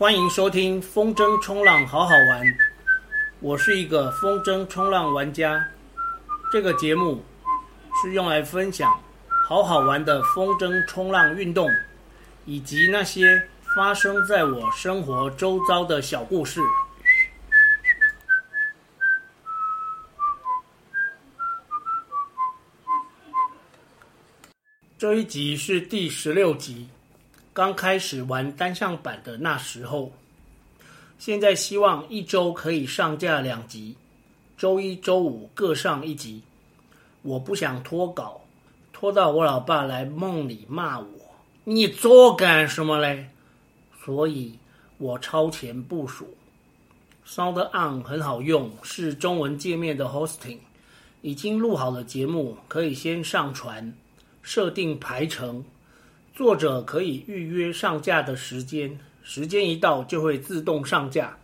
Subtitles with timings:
[0.00, 2.58] 欢迎收听风筝冲浪好好玩，
[3.40, 5.62] 我是一个风筝冲浪玩家。
[6.50, 7.22] 这个节目
[8.00, 8.98] 是用来分享
[9.46, 11.70] 好好玩的风筝冲浪运动，
[12.46, 16.62] 以及那些发生在我生活周遭的小故事。
[24.96, 26.88] 这一集是第十六集。
[27.60, 30.12] 刚开始玩单向版的那时候，
[31.18, 33.96] 现在希望一周可以上架两集，
[34.56, 36.40] 周一、周五各上一集。
[37.20, 38.40] 我不想拖稿，
[38.94, 41.06] 拖到我老爸来梦里骂我
[41.64, 43.28] ：“你做干什么嘞？”
[44.02, 44.58] 所以，
[44.96, 46.34] 我超前部署。
[47.26, 50.60] SoundOn 很好用，是中文界面的 hosting，
[51.20, 53.92] 已经录好的节目可以先上传，
[54.42, 55.62] 设定排程。
[56.40, 61.36] 作者可以预约上架的时间，时间一到就会自动上架。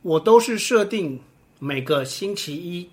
[0.00, 1.20] 我都是设定
[1.58, 2.88] 每个星期一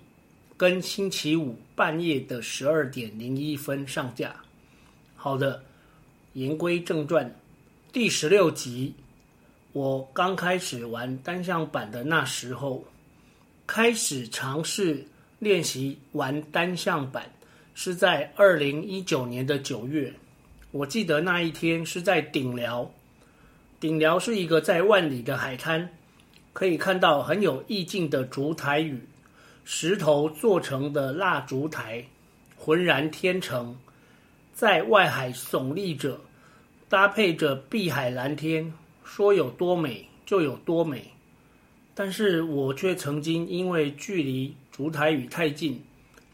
[0.58, 4.36] 跟星期五半夜的十二点零一分上架。
[5.16, 5.64] 好的，
[6.34, 7.34] 言归正传，
[7.94, 8.92] 第十六集，
[9.72, 12.84] 我刚开始玩单向板的那时候，
[13.66, 15.02] 开始尝试
[15.38, 17.24] 练习玩单向板，
[17.74, 20.12] 是在二零一九年的九月。
[20.70, 22.92] 我记得那一天是在顶寮，
[23.80, 25.88] 顶寮是一个在万里的海滩，
[26.52, 29.00] 可以看到很有意境的烛台屿，
[29.64, 32.04] 石头做成的蜡烛台，
[32.54, 33.78] 浑然天成，
[34.52, 36.20] 在外海耸立着，
[36.86, 38.70] 搭配着碧海蓝天，
[39.02, 41.10] 说有多美就有多美。
[41.94, 45.82] 但是我却曾经因为距离烛台屿太近，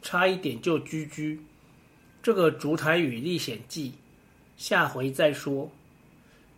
[0.02, 1.40] 差一点就居居。
[2.20, 3.92] 这个烛台屿历险记。
[4.56, 5.70] 下回再说。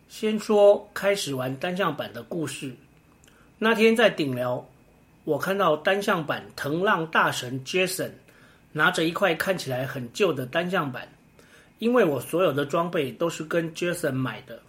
[0.09, 2.71] 先说开始玩单向板的故事。
[3.57, 4.65] 那天在顶寮，
[5.25, 8.11] 我看到单向板腾浪大神 Jason
[8.71, 11.11] 拿着一块看起来很旧的单向板，
[11.79, 14.61] 因为我所有的装备都是跟 Jason 买的。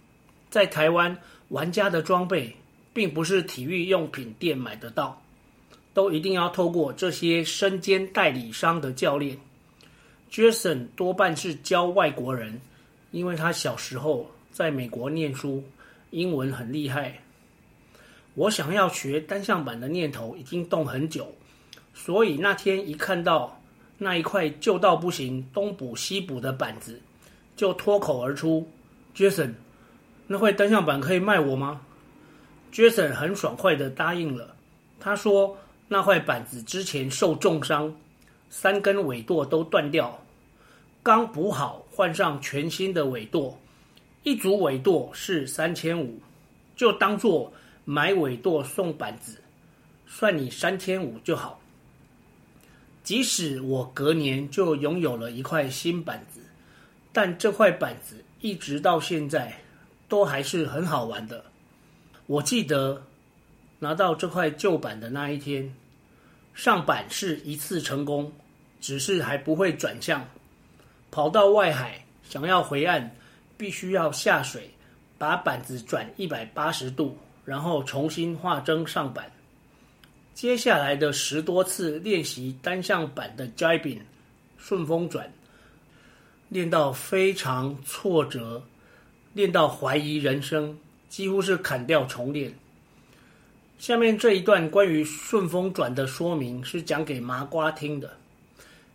[0.49, 1.15] 在台湾，
[1.49, 2.53] 玩家的装备
[2.91, 5.21] 并不是体育用品店买得到，
[5.93, 9.37] 都一定要透过这些身兼代理商的教练。
[10.31, 12.59] Jason 多半是教外国人。
[13.11, 15.63] 因为他小时候在美国念书，
[16.11, 17.19] 英文很厉害。
[18.35, 21.33] 我想要学单向板的念头已经动很久，
[21.93, 23.61] 所以那天一看到
[23.97, 27.01] 那一块旧到不行、东补西补的板子，
[27.55, 28.69] 就脱口而出
[29.15, 29.53] ：“Jason，
[30.27, 31.81] 那块单向板可以卖我吗
[32.71, 34.55] ？”Jason 很爽快地答应了。
[34.99, 35.57] 他说
[35.89, 37.93] ：“那块板子之前受重伤，
[38.49, 40.23] 三根尾舵都断掉。”
[41.01, 43.59] 刚补好，换上全新的尾舵，
[44.23, 46.17] 一组尾舵是三千五，
[46.73, 47.51] 就当做
[47.83, 49.41] 买尾舵送板子，
[50.07, 51.59] 算你三千五就好。
[53.03, 56.39] 即使我隔年就拥有了一块新板子，
[57.11, 59.59] 但这块板子一直到现在
[60.07, 61.43] 都还是很好玩的。
[62.27, 63.03] 我记得
[63.79, 65.75] 拿到这块旧板的那一天，
[66.53, 68.31] 上板是一次成功，
[68.79, 70.25] 只是还不会转向。
[71.11, 73.09] 跑到外海，想要回岸，
[73.57, 74.69] 必须要下水，
[75.17, 79.31] 把板子转一百八十度，然后重新画针上板。
[80.35, 83.99] 接下来的十多次练习单向板的 jibing
[84.57, 85.29] 顺风转，
[86.47, 88.63] 练到非常挫折，
[89.33, 90.77] 练到怀疑人生，
[91.09, 92.53] 几乎是砍掉重练。
[93.79, 98.15] 下面这一段关于顺风转的说明是讲给麻瓜听的，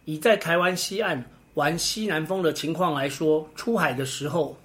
[0.05, 1.25] 以在台湾西岸。
[1.55, 4.57] 玩西南风的情况来说，出海的时候，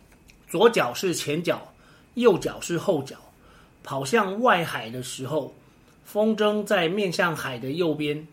[0.48, 1.72] 左脚是前脚，
[2.16, 3.16] 右脚是后脚。
[3.84, 5.54] 跑向外海的时候，
[6.04, 8.28] 风筝在面向海的右边。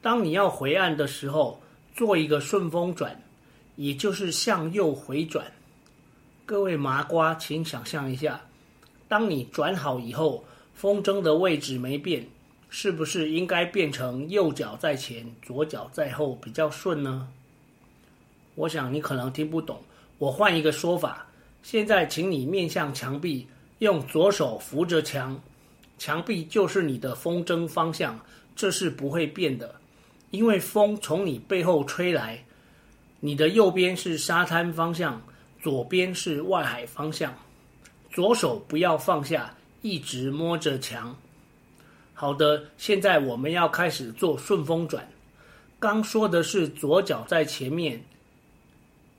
[0.00, 1.60] 当你要回岸的时候，
[1.94, 3.20] 做一个顺风转，
[3.76, 5.44] 也就是向右回转。
[6.46, 8.40] 各位麻瓜，请想象一下，
[9.08, 10.44] 当你转好以后，
[10.74, 12.26] 风筝的位置没变，
[12.70, 17.28] 是不是应该变成右脚在前，左脚在后比较顺呢？
[18.54, 19.80] 我想你可能听不懂，
[20.18, 21.26] 我换一个说法。
[21.62, 23.46] 现在，请你面向墙壁，
[23.78, 25.40] 用左手扶着墙，
[25.96, 28.18] 墙壁就是你的风筝方向，
[28.56, 29.74] 这是不会变的，
[30.32, 32.44] 因为风从你背后吹来，
[33.20, 35.22] 你的右边是沙滩方向，
[35.62, 37.32] 左边是外海方向，
[38.10, 41.16] 左手不要放下，一直摸着墙。
[42.12, 45.08] 好的，现在我们要开始做顺风转。
[45.78, 48.04] 刚说的是左脚在前面。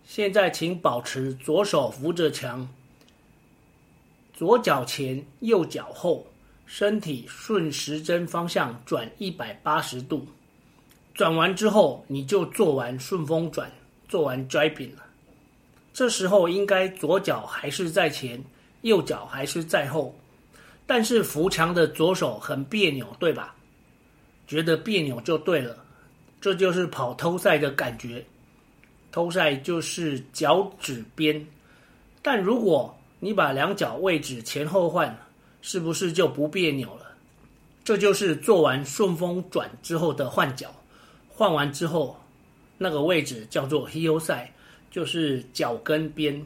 [0.05, 2.67] 现在，请保持左手扶着墙，
[4.33, 6.27] 左脚前，右脚后，
[6.65, 10.27] 身体顺时针方向转一百八十度。
[11.13, 13.71] 转完之后，你就做完顺风转，
[14.09, 15.03] 做完 driving 了。
[15.93, 18.43] 这时候应该左脚还是在前，
[18.81, 20.13] 右脚还是在后，
[20.85, 23.55] 但是扶墙的左手很别扭，对吧？
[24.45, 25.85] 觉得别扭就对了，
[26.41, 28.25] 这就是跑偷赛的感觉。
[29.13, 31.45] 偷赛就是脚趾边，
[32.23, 35.15] 但如果你把两脚位置前后换，
[35.61, 37.05] 是不是就不别扭了？
[37.83, 40.73] 这就是做完顺风转之后的换脚。
[41.29, 42.19] 换完之后，
[42.79, 44.47] 那个位置叫做 heel side，
[44.89, 46.43] 就是脚跟边。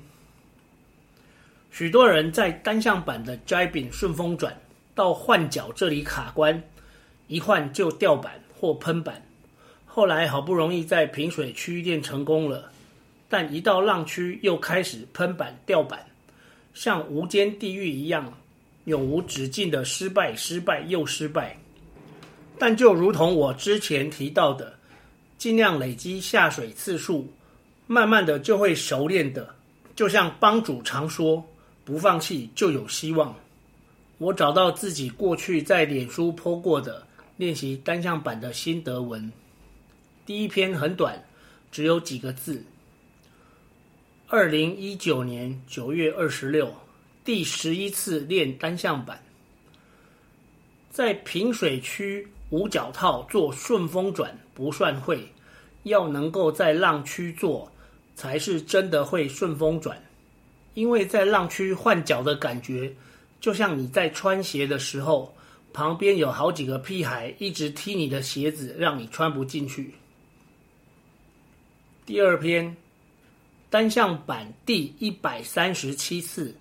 [1.72, 4.60] 许多人在单向板的 driving 顺风转
[4.94, 6.62] 到换脚这里卡关，
[7.28, 9.24] 一换就掉板或喷板。
[9.98, 12.72] 后来好不容易在平水区练成功了，
[13.28, 16.06] 但一到浪区又开始喷板掉板，
[16.76, 18.32] 像无间地狱一样，
[18.86, 21.58] 永无止境的失败、失败又失败。
[22.60, 24.72] 但就如同我之前提到的。
[25.40, 27.28] 尽量累积下水次数，
[27.88, 29.50] 慢慢的就会熟练的。
[29.96, 31.44] 就像帮主常说，
[31.84, 33.36] 不放弃就有希望。
[34.20, 37.02] 我找到自己过去在脸书 po 过的
[37.38, 39.32] 练习单向板的心得文，
[40.28, 41.24] 第一篇很短，
[41.72, 42.62] 只有几个字。
[44.28, 46.76] 二零一九年九月二十六，
[47.24, 49.24] 第十一次练单向板，
[50.92, 52.28] 在平水区。
[52.50, 55.20] 无脚套做顺风转不算会，
[55.84, 57.70] 要能够在浪区做，
[58.16, 60.02] 才是真的会顺风转。
[60.74, 62.94] 因为在浪区换脚的感觉，
[63.42, 65.36] 就像你在穿鞋的时候，
[65.74, 69.94] 旁边有好几个屁孩一直踢你的鞋子，让你穿不进去。
[72.08, 72.74] 第二篇，
[73.70, 76.56] 单向板第一百三十七次，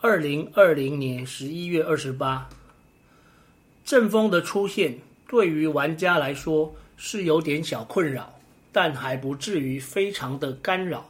[0.00, 2.48] 二零二零年十一月二十八，
[3.84, 4.98] 阵风的出现。
[5.28, 8.40] 对于玩家来说是有点小困扰，
[8.72, 11.06] 但还不至于非常的干扰。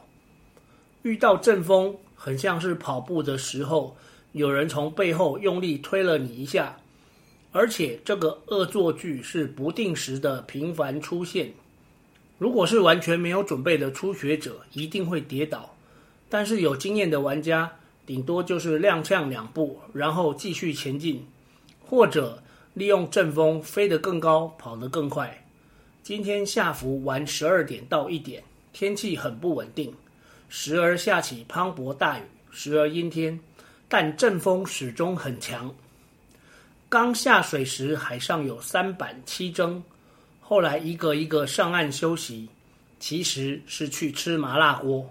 [1.03, 3.95] 遇到阵风，很像是跑步的时候，
[4.33, 6.77] 有人从背后用力推了你一下，
[7.53, 11.53] 而且这个恶作剧是不定时的频繁出现。
[12.39, 15.59] 如果是完全没有准备的初学者，一定会跌倒；
[16.27, 17.71] 但是有经验的玩家，
[18.07, 21.23] 顶多就是踉跄两步，然后继续前进，
[21.85, 22.41] 或者。
[22.75, 25.43] 利用阵风飞得更高，跑得更快。
[26.01, 29.93] 今天下伏晚十二点到一点，天气很不稳定，
[30.47, 32.21] 时而下起磅礴大雨，
[32.51, 33.37] 时而阴天，
[33.89, 35.73] 但阵风始终很强。
[36.87, 39.83] 刚下水时海上有三板七蒸，
[40.49, 42.49] 后来一个一个上岸休息，
[42.99, 45.07] 其实是去吃麻辣锅。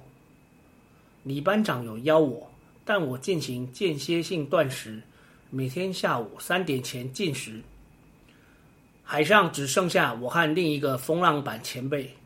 [1.23, 2.51] 李班长有邀我，
[2.85, 5.01] 但我进行间歇性断食。
[5.49, 7.61] 每天下午三点前进食。
[9.05, 12.17] 海上只剩下我和另一个风浪板前辈，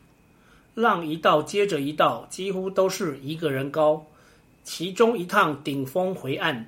[0.73, 4.03] 浪一道接着一道，几乎都是一个人高。
[4.63, 6.65] 其中一趟顶风回岸，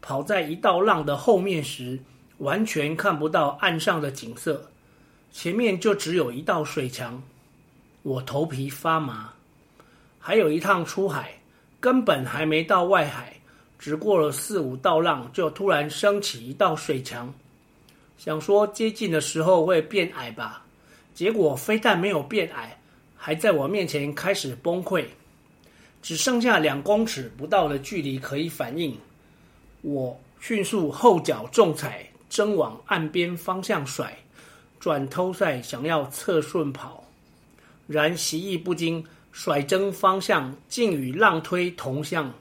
[0.00, 1.98] 跑在一道浪的后面时，
[2.36, 4.70] 完全看不到岸上的景色，
[5.32, 7.22] 前面就只有一道水墙，
[8.02, 9.32] 我头皮发麻。
[10.18, 11.32] 还有一趟出海，
[11.80, 13.34] 根本还没到外海。
[13.78, 17.32] 只过了四五道浪，就突然升起一道水墙，
[18.18, 20.64] 想说接近的时候会变矮吧，
[21.14, 22.76] 结果非但没有变矮，
[23.16, 25.04] 还在我面前开始崩溃，
[26.02, 28.98] 只剩下两公尺不到的距离可以反应。
[29.82, 34.18] 我迅速后脚重踩，争往岸边方向甩，
[34.80, 37.04] 转偷赛想要侧顺跑，
[37.86, 42.32] 然习艺不精，甩针方向竟与浪推同向。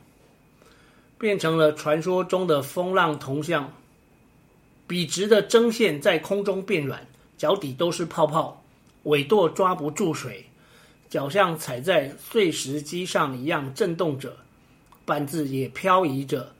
[1.18, 3.74] 变成了传说中的风浪同向，
[4.86, 7.08] 笔直的针线在空中变软，
[7.40, 8.64] 脚底都是泡泡，
[9.04, 10.46] 尾舵抓不住水，
[11.10, 14.38] 脚像踩在碎石机上一样震动着，
[15.06, 16.54] 板子也漂移着，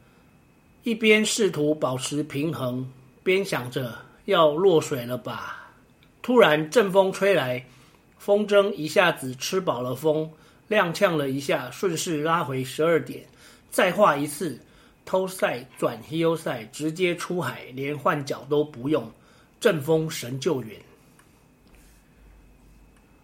[0.82, 2.92] 一边试图保持平衡，
[3.22, 3.94] 边想着
[4.26, 5.67] 要落水了吧。
[6.28, 7.66] 突然阵风吹来，
[8.18, 10.30] 风筝一下子吃饱了风，
[10.68, 13.24] 踉跄了一下，顺势拉回十二点。
[13.72, 14.60] 再画一次，
[15.06, 19.10] 偷赛转 h e e 赛直接出海，连换脚都不用，
[19.62, 20.78] 阵风神救援。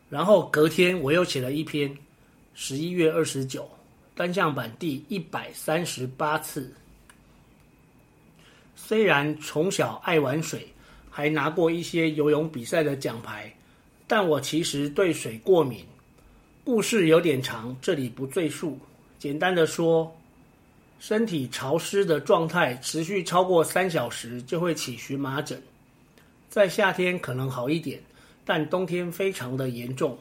[0.10, 1.94] 然后隔天我又写了一篇，
[2.54, 3.70] 十一月二十九，
[4.16, 6.74] 单向版第一百三十八次。
[8.78, 10.66] 虽然从小爱玩水，
[11.16, 13.54] 还拿过一些游泳比赛的奖牌，
[14.08, 15.86] 但我其实对水过敏。
[16.64, 18.80] 故事有点长，这里不赘述。
[19.20, 20.12] 简单的说。
[21.00, 25.62] 身体潮湿的状态持续超过三小时，就会起荨麻疹。
[26.50, 28.00] 在夏天可能好一点，
[28.46, 30.18] 但冬天非常的严重。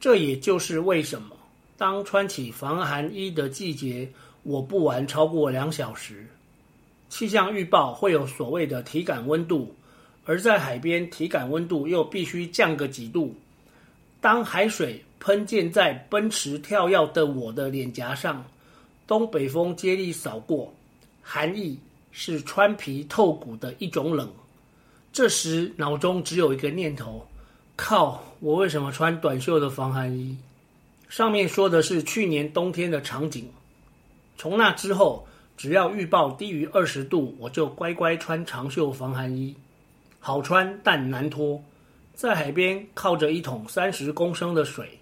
[0.00, 1.36] 这也就是为什么
[1.76, 4.10] 当穿起防寒衣的季节，
[4.44, 6.26] 我不玩超过两小时。
[7.10, 9.74] 气象预报会有所谓的体感温度，
[10.28, 13.34] 而在海边体感温度又必须降个几度。
[14.20, 18.44] 当海水喷溅在奔驰跳跃的我的脸颊上。
[19.06, 20.70] 东北风接力扫过，
[21.22, 21.78] 寒意
[22.12, 24.30] 是穿皮透骨的一种冷。
[25.14, 27.26] 这时脑中只有一个念头：
[27.74, 28.22] 靠！
[28.40, 30.36] 我为什么穿短袖的防寒衣？
[31.08, 33.48] 上面说的是去年冬天的场景。
[34.36, 39.56] 从那之后，只要预报低于二十度，我就乖乖穿长袖防寒衣。
[40.18, 41.62] 好穿但难脱，
[42.14, 44.98] 在海边靠着一桶三十公升的水，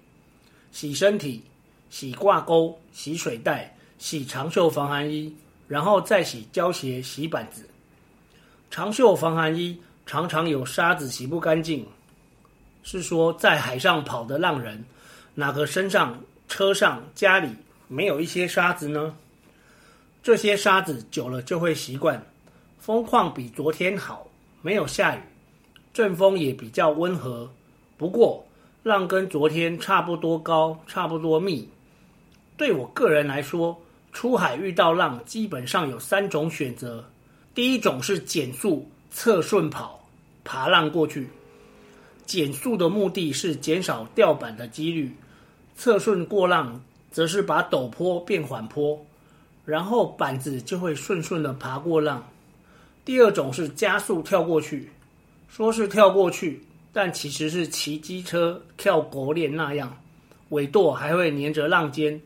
[0.73, 1.43] 洗身体、
[1.91, 3.73] 洗挂钩、洗水袋。
[3.99, 5.35] 洗长袖防寒衣，
[5.67, 7.67] 然后再洗胶鞋、洗板子。
[8.71, 11.87] 长袖防寒衣常常有沙子洗不干净，
[12.83, 14.85] 是说在海上跑的浪人，
[15.35, 17.49] 哪个身上、车上、家里
[17.89, 19.17] 没有一些沙子呢？
[20.23, 22.23] 这些沙子久了就会习惯。
[22.79, 24.26] 风况比昨天好，
[24.63, 25.21] 没有下雨，
[25.93, 27.49] 阵风也比较温和。
[27.97, 28.45] 不过
[28.83, 31.69] 浪跟昨天差不多高，差不多密。
[32.57, 33.77] 对我个人来说，
[34.13, 37.05] 出海遇到浪，基本上有三种选择。
[37.55, 40.07] 第一种是减速侧顺跑，
[40.45, 41.29] 爬浪过去。
[42.25, 45.15] 减速的目的是减少掉板的几率，
[45.77, 48.99] 侧顺过浪则是把陡坡变缓坡，
[49.65, 52.27] 然后板子就会顺顺的爬过浪。
[53.07, 54.91] 第二种是加速跳过去，
[55.49, 56.61] 说是跳过去，
[56.93, 59.97] 但其实是骑机车跳狗链那样，
[60.49, 62.21] 尾舵还会粘着浪尖。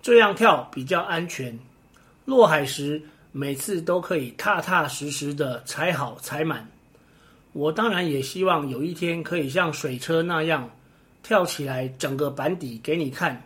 [0.00, 1.58] 这样跳比较安全，
[2.24, 3.00] 落海时
[3.32, 6.66] 每次都可以踏踏实实的踩好踩满。
[7.52, 10.68] 我当然也希望有一天可以像水车那样
[11.22, 13.40] 跳起来，整个板底给你看，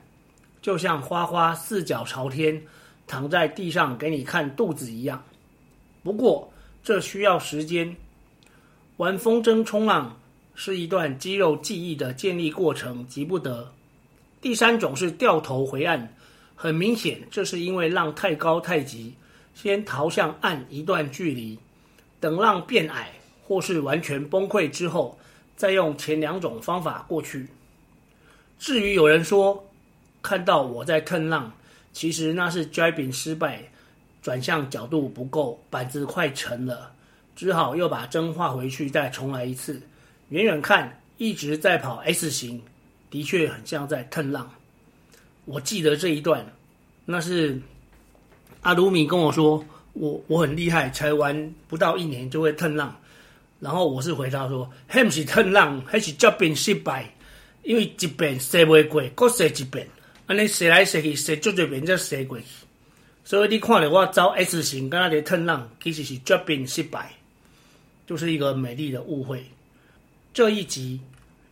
[0.62, 2.60] 就像花花四脚朝天
[3.08, 5.20] 躺在地上给你看肚子一样。
[6.04, 6.48] 不过
[6.82, 7.96] 这需要时间，
[8.96, 10.18] 玩风筝冲浪
[10.54, 13.72] 是一段肌肉记忆的建立过程，急不得。
[14.40, 16.14] 第三种是掉头回岸。
[16.60, 19.14] 很明显，这是因为浪太高太急，
[19.54, 21.56] 先逃向岸一段距离，
[22.18, 23.12] 等浪变矮
[23.44, 25.16] 或是完全崩溃之后，
[25.54, 27.46] 再用前两种方法过去。
[28.58, 29.64] 至于有人说
[30.20, 31.52] 看到我在腾浪，
[31.92, 33.62] 其实那是 driving 失败，
[34.20, 36.92] 转向角度不够，板子快沉了，
[37.36, 39.80] 只好又把针画回去再重来一次。
[40.30, 42.62] 远远看一直在跑 S 型，
[43.10, 44.50] 的确很像在腾浪。
[45.44, 46.44] 我记得这一段，
[47.04, 47.58] 那是
[48.60, 52.94] 阿鲁米跟我说，我我很厉害，才玩不到一年就会腾浪。
[53.60, 57.10] 然后我是回答说，还不是腾浪，还是脚本失败，
[57.62, 59.88] 因为一遍射不过，各射一遍，
[60.26, 62.44] 安尼射来射去，射足多遍才射过去。
[63.28, 67.12] 所以你看到我走 S 型，跟他的腾浪，其实是绝变失败，
[68.06, 69.44] 就是一个美丽的误会。
[70.32, 70.98] 这一集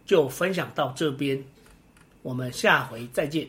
[0.07, 1.45] 就分享到这边，
[2.23, 3.47] 我们下回再见。